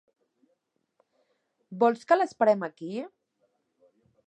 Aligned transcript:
¿Vols 1.83 2.09
que 2.11 2.19
l'esperem 2.19 2.67
aquí? 2.71 2.91